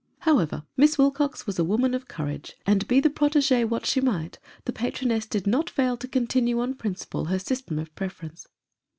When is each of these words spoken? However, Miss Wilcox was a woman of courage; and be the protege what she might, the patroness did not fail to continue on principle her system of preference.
However, 0.21 0.65
Miss 0.75 0.97
Wilcox 0.97 1.45
was 1.45 1.59
a 1.59 1.63
woman 1.63 1.93
of 1.93 2.07
courage; 2.07 2.57
and 2.65 2.87
be 2.87 2.99
the 2.99 3.11
protege 3.11 3.63
what 3.65 3.85
she 3.85 4.01
might, 4.01 4.39
the 4.65 4.73
patroness 4.73 5.27
did 5.27 5.45
not 5.45 5.69
fail 5.69 5.95
to 5.97 6.07
continue 6.07 6.59
on 6.59 6.73
principle 6.73 7.25
her 7.25 7.37
system 7.37 7.77
of 7.77 7.93
preference. 7.93 8.47